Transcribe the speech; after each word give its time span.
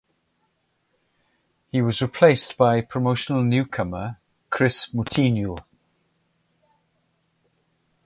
He 1.67 1.79
was 1.83 2.01
replaced 2.01 2.57
by 2.57 2.81
promotional 2.81 3.43
newcomer 3.43 4.17
Kris 4.49 4.91
Moutinho. 4.95 5.63